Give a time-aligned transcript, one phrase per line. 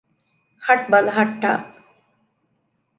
[0.65, 1.51] ހަޓް ބަލަހައްޓާ